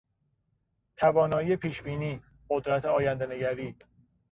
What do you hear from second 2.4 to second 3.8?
قدرت آیندهنگری